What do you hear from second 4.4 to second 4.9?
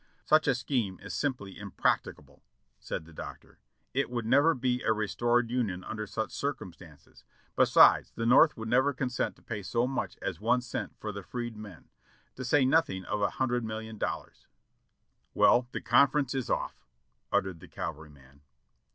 be